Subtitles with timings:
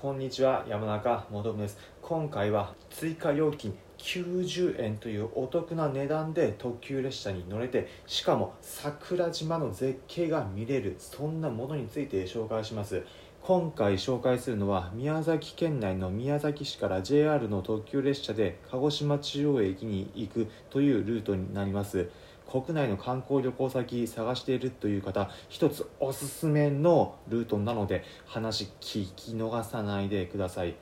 [0.00, 1.76] こんにちは山中元です。
[2.02, 13.02] 今回は追加料金90円というお得な値段で特急列車に乗れてしかも桜島の絶景が見れるそんなものについて紹介します。
[13.42, 22.08] 今回紹介するのは宮崎県内の宮崎市から JR の特急列車で鹿児島中央駅に行くというルートになります。
[22.50, 30.74] 国内の観光旅行先探しているという方一つおすすめのルートなので話聞き逃さないでください。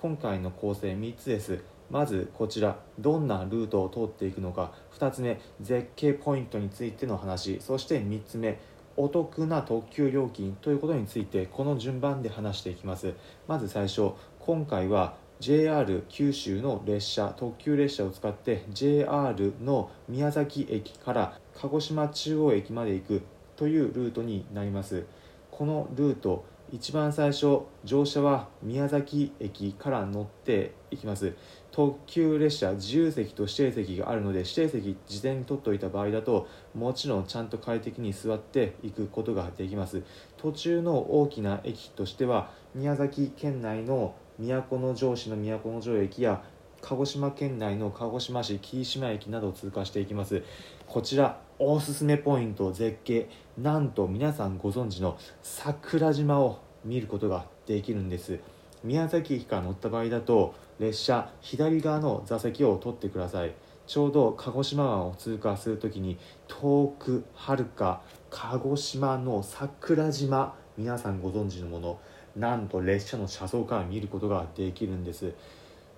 [0.00, 1.62] 今回の構成3つです。
[1.90, 4.72] まずこちらどんなルートを通っていくのか。
[4.98, 7.60] 2つ目絶景ポイントについての話。
[7.60, 8.58] そして3つ目
[8.96, 13.12] お得な特急料金ということについてこの順番で話していきます。
[13.46, 23.22] まず最初今回は JR 九州の列車特急列車を使って JR の宮崎駅から鹿児島中央駅まで行く
[23.56, 25.06] というルートになります。
[25.50, 31.34] このルート一番最初乗車は宮崎駅から乗っていきます。
[31.72, 40.02] 特急列車自由席と指定席があるので指定席事前に取っておいた場合だともちろんちゃんと快適に座っていくことができます。
[40.36, 46.42] 途中の大きな駅としては宮崎県内の都城市の都城駅や
[46.80, 50.42] 鹿児島県内の鹿児島市紀伊島駅などを通過していきます。
[50.86, 53.28] こちらおすすめポイント絶景。
[53.58, 58.40] なんと皆さんご存知の桜島を見ることができるんです。
[58.82, 63.52] 宮崎駅から乗った場合だと列車左側の座席を取ってください。
[63.86, 66.16] ちょうど鹿児島湾を通過するときに
[66.48, 68.00] 遠くはるか
[68.30, 72.00] 鹿児島の桜島皆さんご存知のもの。
[72.36, 75.34] なんと列車の車窓から見ることができるんです。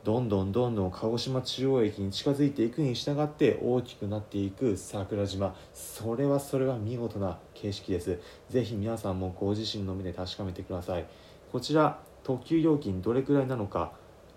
[0.05, 5.55] どんどんどんどん鹿児島中央駅に近づいていくに従って大きくなっていく桜島。
[5.72, 8.19] それはそれは見事な景色です。
[8.50, 11.06] ぜひ皆さんもご自身の目で確かめてください。
[11.52, 13.92] こちら特急料金どれくらいなのか。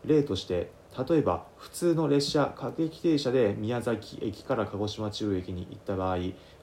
[0.05, 0.69] 例として
[1.09, 6.17] 例えば普通の列車各駅停車で宮崎駅から鹿児島中央駅に行った場合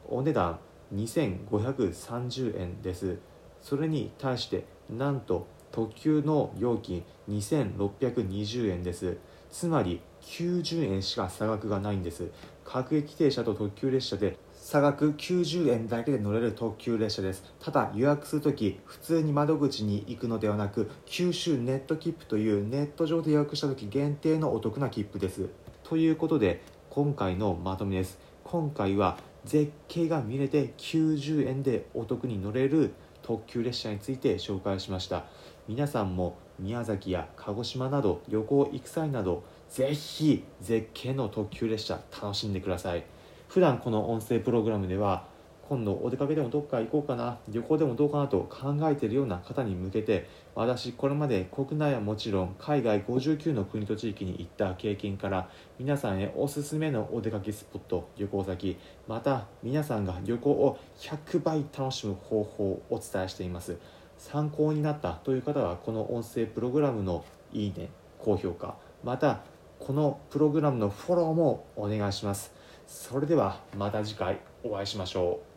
[0.09, 0.61] お値段
[0.95, 3.19] 2530円です。
[3.61, 9.17] それに対してなんと特急の料金2620円です。
[9.51, 12.31] つまり90円しか差額がないんです。
[12.65, 17.43] 各駅停車と特急列車で差額90円だけで乗れる特急列車です。
[17.61, 25.49] ただ予約するとき普通に窓口に行くのではなく九州ネット切符というネット上で予約したとき限定のお得な切符です。
[25.85, 28.19] ということで今回のまとめです。
[28.45, 35.25] 今回は絶景が見れて90円でお得に乗れる特急列車について紹介しました。
[35.69, 43.05] 皆さんも宮崎や鹿児島など旅行行く際などぜひ絶景の特急列車楽しんでください。
[43.49, 45.27] 普段この音声プログラムでは
[45.69, 58.79] 今度お出かけでもどっか行こうかな旅行でもどうかなと考えているような方に向けて私これまで国内はもちろん海外59の国と地域に行った経験から皆さんへおすすめのお出かけスポット旅行先
[59.09, 63.79] また皆さんが旅行を100倍楽しむ方法をお伝えしています。
[64.19, 69.41] 参考になったという方はこの音声プログラムのいいね高評価また
[69.81, 72.53] このプログラムのフォローもお願いします。
[72.87, 75.52] それではまた次回お会いしましょう。